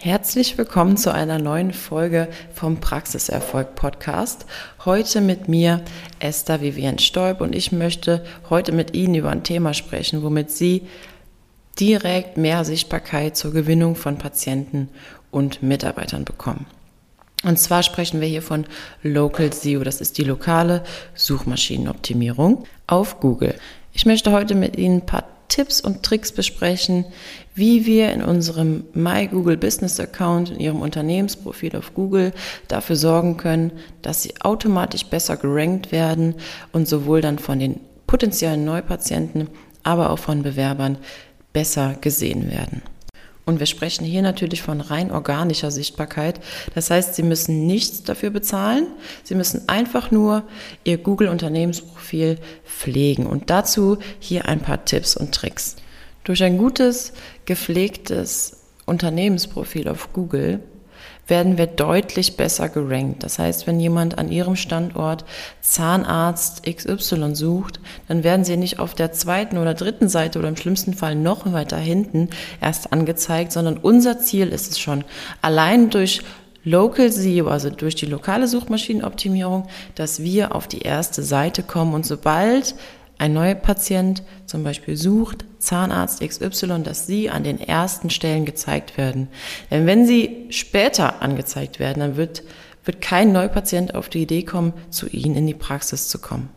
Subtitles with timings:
[0.00, 4.46] Herzlich willkommen zu einer neuen Folge vom Praxiserfolg Podcast.
[4.84, 5.82] Heute mit mir
[6.20, 10.82] Esther Vivian Stolp und ich möchte heute mit Ihnen über ein Thema sprechen, womit Sie
[11.80, 14.88] direkt mehr Sichtbarkeit zur Gewinnung von Patienten
[15.32, 16.66] und Mitarbeitern bekommen.
[17.42, 18.66] Und zwar sprechen wir hier von
[19.02, 20.84] Local SEO, das ist die lokale
[21.16, 23.56] Suchmaschinenoptimierung auf Google.
[23.92, 27.04] Ich möchte heute mit Ihnen ein paar Tipps und Tricks besprechen,
[27.54, 32.32] wie wir in unserem My Google Business Account, in Ihrem Unternehmensprofil auf Google
[32.68, 33.72] dafür sorgen können,
[34.02, 36.34] dass Sie automatisch besser gerankt werden
[36.72, 39.48] und sowohl dann von den potenziellen Neupatienten,
[39.82, 40.98] aber auch von Bewerbern
[41.52, 42.82] besser gesehen werden.
[43.48, 46.38] Und wir sprechen hier natürlich von rein organischer Sichtbarkeit.
[46.74, 48.88] Das heißt, Sie müssen nichts dafür bezahlen.
[49.24, 50.42] Sie müssen einfach nur
[50.84, 53.24] Ihr Google-Unternehmensprofil pflegen.
[53.24, 55.76] Und dazu hier ein paar Tipps und Tricks.
[56.24, 57.14] Durch ein gutes,
[57.46, 60.60] gepflegtes Unternehmensprofil auf Google
[61.28, 63.22] werden wir deutlich besser gerankt.
[63.22, 65.24] Das heißt, wenn jemand an Ihrem Standort
[65.60, 70.56] Zahnarzt XY sucht, dann werden Sie nicht auf der zweiten oder dritten Seite oder im
[70.56, 72.30] schlimmsten Fall noch weiter hinten
[72.60, 75.04] erst angezeigt, sondern unser Ziel ist es schon,
[75.42, 76.22] allein durch
[76.64, 82.04] Local SEO, also durch die lokale Suchmaschinenoptimierung, dass wir auf die erste Seite kommen und
[82.04, 82.74] sobald
[83.18, 88.96] ein neuer Patient zum Beispiel sucht, Zahnarzt XY, dass Sie an den ersten Stellen gezeigt
[88.96, 89.28] werden.
[89.70, 92.44] Denn wenn Sie später angezeigt werden, dann wird,
[92.84, 96.48] wird kein Neupatient auf die Idee kommen, zu Ihnen in die Praxis zu kommen.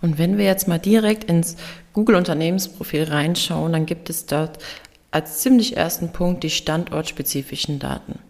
[0.00, 1.56] Und wenn wir jetzt mal direkt ins
[1.92, 4.58] Google-Unternehmensprofil reinschauen, dann gibt es dort
[5.10, 8.20] als ziemlich ersten Punkt die standortspezifischen Daten.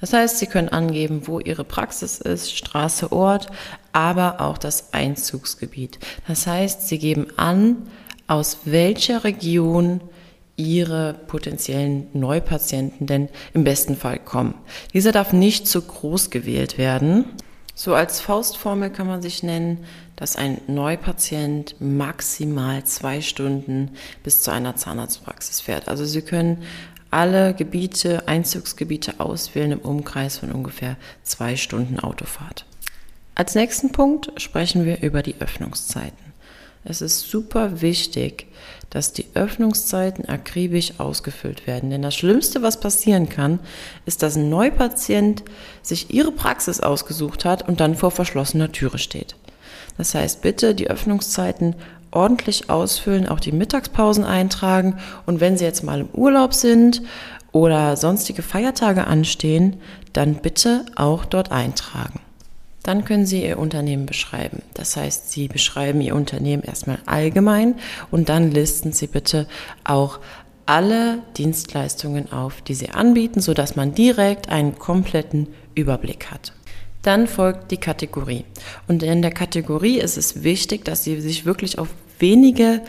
[0.00, 3.48] Das heißt, Sie können angeben, wo Ihre Praxis ist, Straße, Ort,
[3.92, 5.98] aber auch das Einzugsgebiet.
[6.28, 7.88] Das heißt, Sie geben an,
[8.26, 10.00] aus welcher Region
[10.56, 14.54] Ihre potenziellen Neupatienten denn im besten Fall kommen.
[14.92, 17.24] Dieser darf nicht zu groß gewählt werden.
[17.74, 19.84] So als Faustformel kann man sich nennen,
[20.16, 25.88] dass ein Neupatient maximal zwei Stunden bis zu einer Zahnarztpraxis fährt.
[25.88, 26.62] Also Sie können
[27.10, 32.66] alle Gebiete, Einzugsgebiete auswählen im Umkreis von ungefähr zwei Stunden Autofahrt.
[33.34, 36.30] Als nächsten Punkt sprechen wir über die Öffnungszeiten.
[36.84, 38.46] Es ist super wichtig,
[38.88, 41.90] dass die Öffnungszeiten akribisch ausgefüllt werden.
[41.90, 43.60] Denn das Schlimmste, was passieren kann,
[44.06, 45.44] ist, dass ein Neupatient
[45.82, 49.36] sich ihre Praxis ausgesucht hat und dann vor verschlossener Türe steht.
[49.96, 51.76] Das heißt, bitte die Öffnungszeiten
[52.10, 57.02] ordentlich ausfüllen, auch die Mittagspausen eintragen und wenn Sie jetzt mal im Urlaub sind
[57.52, 59.76] oder sonstige Feiertage anstehen,
[60.12, 62.20] dann bitte auch dort eintragen.
[62.82, 64.62] Dann können Sie Ihr Unternehmen beschreiben.
[64.74, 67.74] Das heißt, Sie beschreiben Ihr Unternehmen erstmal allgemein
[68.10, 69.46] und dann listen Sie bitte
[69.84, 70.18] auch
[70.66, 76.52] alle Dienstleistungen auf, die Sie anbieten, sodass man direkt einen kompletten Überblick hat.
[77.02, 78.44] Dann folgt die Kategorie.
[78.86, 81.88] Und in der Kategorie ist es wichtig, dass Sie sich wirklich auf
[82.18, 82.82] wenige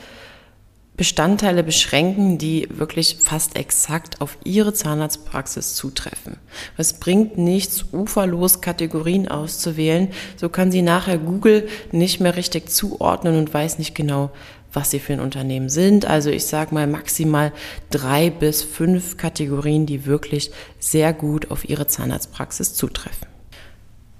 [1.01, 6.37] Bestandteile beschränken, die wirklich fast exakt auf Ihre Zahnarztpraxis zutreffen.
[6.77, 10.09] Es bringt nichts, uferlos Kategorien auszuwählen.
[10.37, 14.29] So kann sie nachher Google nicht mehr richtig zuordnen und weiß nicht genau,
[14.73, 16.05] was sie für ein Unternehmen sind.
[16.05, 17.51] Also ich sage mal maximal
[17.89, 23.27] drei bis fünf Kategorien, die wirklich sehr gut auf Ihre Zahnarztpraxis zutreffen.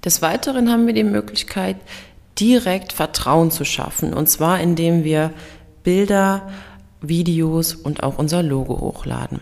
[0.04, 1.76] Des Weiteren haben wir die Möglichkeit,
[2.40, 4.12] direkt Vertrauen zu schaffen.
[4.12, 5.30] Und zwar indem wir
[5.84, 6.48] Bilder,
[7.02, 9.40] Videos und auch unser Logo hochladen.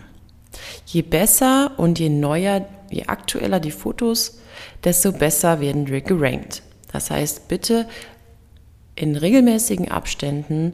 [0.85, 4.39] Je besser und je neuer, je aktueller die Fotos,
[4.83, 6.63] desto besser werden wir gerankt.
[6.91, 7.87] Das heißt, bitte
[8.95, 10.73] in regelmäßigen Abständen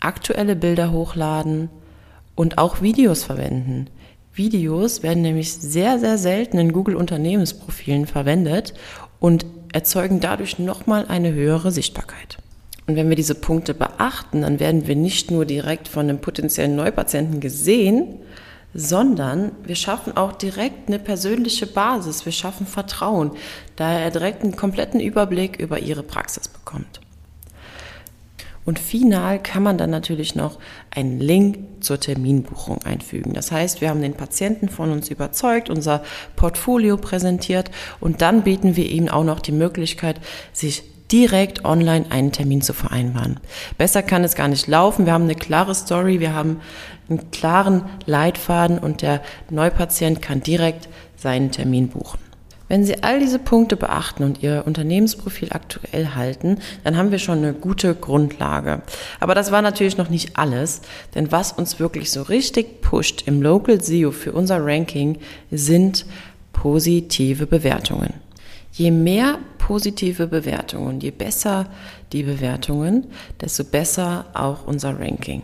[0.00, 1.68] aktuelle Bilder hochladen
[2.34, 3.88] und auch Videos verwenden.
[4.32, 8.74] Videos werden nämlich sehr, sehr selten in Google Unternehmensprofilen verwendet
[9.18, 12.38] und erzeugen dadurch nochmal eine höhere Sichtbarkeit.
[12.90, 16.74] Und wenn wir diese Punkte beachten, dann werden wir nicht nur direkt von einem potenziellen
[16.74, 18.16] Neupatienten gesehen,
[18.74, 23.30] sondern wir schaffen auch direkt eine persönliche Basis, wir schaffen Vertrauen,
[23.76, 27.00] da er direkt einen kompletten Überblick über ihre Praxis bekommt.
[28.64, 30.58] Und final kann man dann natürlich noch
[30.90, 33.34] einen Link zur Terminbuchung einfügen.
[33.34, 36.02] Das heißt, wir haben den Patienten von uns überzeugt, unser
[36.34, 37.70] Portfolio präsentiert
[38.00, 40.20] und dann bieten wir ihm auch noch die Möglichkeit,
[40.52, 40.82] sich
[41.12, 43.40] direkt online einen Termin zu vereinbaren.
[43.78, 45.06] Besser kann es gar nicht laufen.
[45.06, 46.60] Wir haben eine klare Story, wir haben
[47.08, 49.20] einen klaren Leitfaden und der
[49.50, 52.18] Neupatient kann direkt seinen Termin buchen.
[52.70, 57.38] Wenn Sie all diese Punkte beachten und Ihr Unternehmensprofil aktuell halten, dann haben wir schon
[57.38, 58.82] eine gute Grundlage.
[59.18, 60.80] Aber das war natürlich noch nicht alles,
[61.16, 65.18] denn was uns wirklich so richtig pusht im Local SEO für unser Ranking
[65.50, 66.06] sind
[66.52, 68.14] positive Bewertungen.
[68.72, 71.66] Je mehr positive Bewertungen, je besser
[72.12, 73.06] die Bewertungen,
[73.40, 75.42] desto besser auch unser Ranking.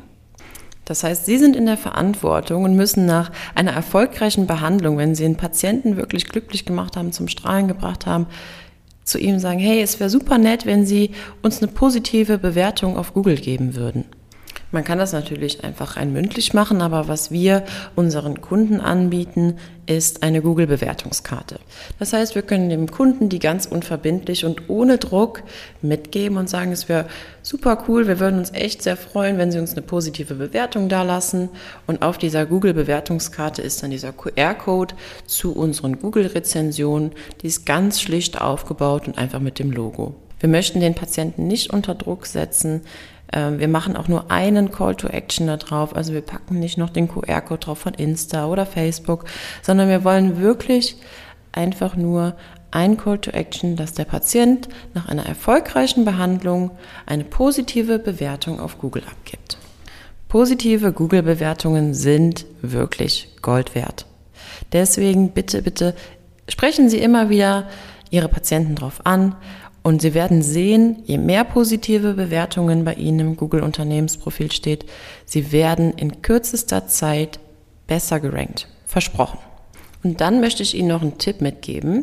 [0.85, 5.25] Das heißt, Sie sind in der Verantwortung und müssen nach einer erfolgreichen Behandlung, wenn Sie
[5.25, 8.27] einen Patienten wirklich glücklich gemacht haben, zum Strahlen gebracht haben,
[9.03, 11.11] zu ihm sagen, hey, es wäre super nett, wenn Sie
[11.43, 14.05] uns eine positive Bewertung auf Google geben würden.
[14.73, 17.65] Man kann das natürlich einfach rein mündlich machen, aber was wir
[17.95, 21.61] unseren Kunden anbieten, ist eine Google-Bewertungskarte.
[22.01, 25.45] Das heißt, wir können dem Kunden die ganz unverbindlich und ohne Druck
[25.83, 27.07] mitgeben und sagen, es wäre
[27.43, 31.03] super cool, wir würden uns echt sehr freuen, wenn Sie uns eine positive Bewertung da
[31.05, 31.49] lassen.
[31.87, 34.97] Und auf dieser Google-Bewertungskarte ist dann dieser QR-Code
[35.27, 37.13] zu unseren Google-Rezensionen.
[37.43, 40.17] Die ist ganz schlicht aufgebaut und einfach mit dem Logo.
[40.41, 42.83] Wir möchten den Patienten nicht unter Druck setzen.
[43.33, 45.95] Ähm, wir machen auch nur einen Call to Action da drauf.
[45.95, 49.25] Also wir packen nicht noch den QR-Code drauf von Insta oder Facebook,
[49.63, 50.97] sondern wir wollen wirklich
[51.53, 52.37] einfach nur
[52.71, 56.73] ein Call to Action, dass der Patient nach einer erfolgreichen Behandlung
[57.07, 59.59] eine positive Bewertung auf Google abgibt.
[60.29, 64.07] Positive Google-Bewertungen sind wirklich Gold wert.
[64.73, 65.95] Deswegen bitte, bitte
[66.49, 67.69] sprechen Sie immer wieder
[68.11, 69.37] Ihre Patienten drauf an
[69.87, 74.85] und Sie werden sehen, je mehr positive Bewertungen bei Ihnen im Google Unternehmensprofil steht,
[75.27, 77.39] Sie werden in kürzester Zeit
[77.87, 78.67] besser gerankt.
[78.85, 79.39] Versprochen.
[80.03, 82.03] Und dann möchte ich Ihnen noch einen Tipp mitgeben.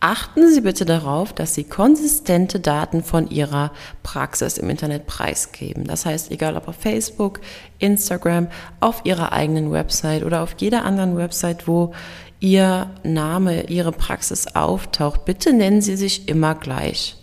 [0.00, 3.72] Achten Sie bitte darauf, dass Sie konsistente Daten von Ihrer
[4.04, 5.84] Praxis im Internet preisgeben.
[5.84, 7.40] Das heißt, egal ob auf Facebook,
[7.80, 8.46] Instagram,
[8.78, 11.94] auf Ihrer eigenen Website oder auf jeder anderen Website, wo
[12.38, 17.16] Ihr Name, Ihre Praxis auftaucht, bitte nennen Sie sich immer gleich.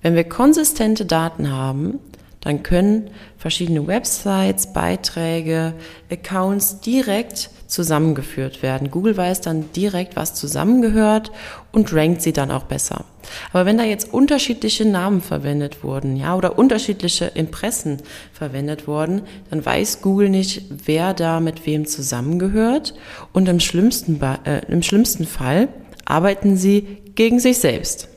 [0.00, 2.00] Wenn wir konsistente Daten haben,
[2.42, 5.74] dann können verschiedene Websites, Beiträge,
[6.10, 8.90] Accounts direkt zusammengeführt werden.
[8.90, 11.32] Google weiß dann direkt, was zusammengehört
[11.70, 13.04] und rankt sie dann auch besser.
[13.52, 18.02] Aber wenn da jetzt unterschiedliche Namen verwendet wurden, ja, oder unterschiedliche Impressen
[18.32, 22.94] verwendet wurden, dann weiß Google nicht, wer da mit wem zusammengehört
[23.32, 25.68] und im schlimmsten, äh, im schlimmsten Fall
[26.04, 28.08] arbeiten sie gegen sich selbst.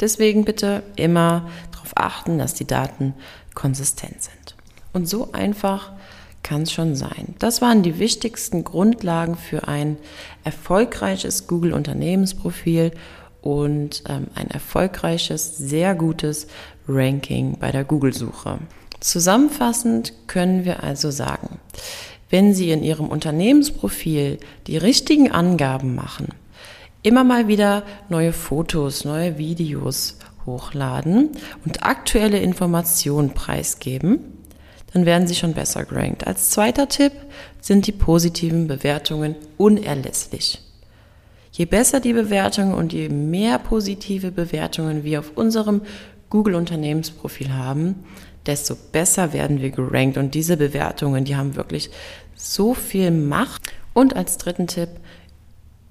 [0.00, 1.48] Deswegen bitte immer
[1.88, 3.14] darauf achten, dass die Daten
[3.54, 4.56] konsistent sind.
[4.92, 5.92] Und so einfach
[6.42, 7.34] kann es schon sein.
[7.38, 9.96] Das waren die wichtigsten Grundlagen für ein
[10.44, 12.92] erfolgreiches Google-Unternehmensprofil
[13.42, 16.46] und ähm, ein erfolgreiches, sehr gutes
[16.86, 18.58] Ranking bei der Google-Suche.
[19.00, 21.58] Zusammenfassend können wir also sagen,
[22.30, 26.28] wenn Sie in Ihrem Unternehmensprofil die richtigen Angaben machen,
[27.02, 31.30] immer mal wieder neue Fotos, neue Videos hochladen
[31.64, 34.18] und aktuelle Informationen preisgeben,
[34.92, 36.26] dann werden sie schon besser gerankt.
[36.26, 37.12] Als zweiter Tipp
[37.60, 40.60] sind die positiven Bewertungen unerlässlich.
[41.52, 45.82] Je besser die Bewertungen und je mehr positive Bewertungen wir auf unserem
[46.30, 48.04] Google Unternehmensprofil haben,
[48.46, 50.16] desto besser werden wir gerankt.
[50.16, 51.90] Und diese Bewertungen, die haben wirklich
[52.34, 53.62] so viel Macht.
[53.92, 54.88] Und als dritten Tipp,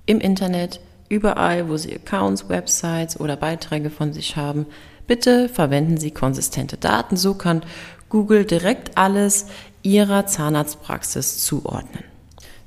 [0.06, 4.66] im Internet, überall, wo Sie Accounts, Websites oder Beiträge von sich haben,
[5.08, 7.18] bitte verwenden Sie konsistente Daten.
[7.18, 7.64] So kann
[8.10, 9.48] Google direkt alles
[9.84, 12.04] Ihrer Zahnarztpraxis zuordnen.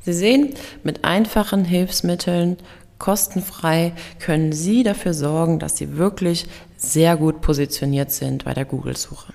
[0.02, 2.56] Sie sehen, mit einfachen Hilfsmitteln,
[2.98, 9.32] kostenfrei, können Sie dafür sorgen, dass Sie wirklich sehr gut positioniert sind bei der Google-Suche.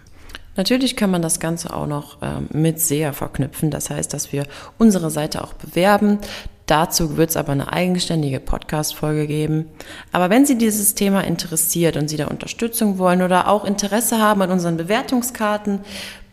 [0.56, 3.72] Natürlich kann man das Ganze auch noch ähm, mit SEA verknüpfen.
[3.72, 4.46] Das heißt, dass wir
[4.78, 6.20] unsere Seite auch bewerben.
[6.66, 9.68] Dazu wird es aber eine eigenständige Podcast-Folge geben.
[10.12, 14.42] Aber wenn Sie dieses Thema interessiert und Sie da Unterstützung wollen oder auch Interesse haben
[14.42, 15.82] an unseren Bewertungskarten,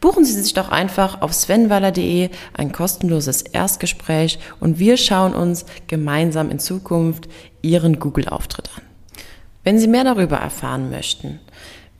[0.01, 6.51] buchen Sie sich doch einfach auf svenwaller.de ein kostenloses Erstgespräch und wir schauen uns gemeinsam
[6.51, 7.29] in Zukunft
[7.61, 8.83] Ihren Google-Auftritt an.
[9.65, 11.41] Wenn Sie mehr darüber erfahren möchten,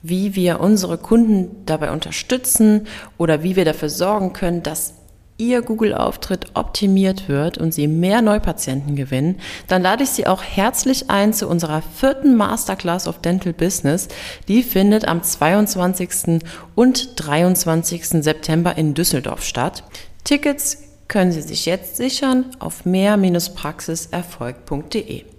[0.01, 2.87] wie wir unsere Kunden dabei unterstützen
[3.17, 4.95] oder wie wir dafür sorgen können, dass
[5.43, 11.09] Ihr Google-Auftritt optimiert wird und Sie mehr Neupatienten gewinnen, dann lade ich Sie auch herzlich
[11.09, 14.07] ein zu unserer vierten Masterclass of Dental Business.
[14.47, 16.39] Die findet am 22.
[16.75, 18.23] und 23.
[18.23, 19.83] September in Düsseldorf statt.
[20.23, 20.77] Tickets
[21.09, 25.32] können Sie sich jetzt sichern auf mehr-praxiserfolg.de.